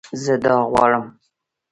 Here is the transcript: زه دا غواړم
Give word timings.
زه 0.23 0.33
دا 0.43 0.55
غواړم 0.71 1.05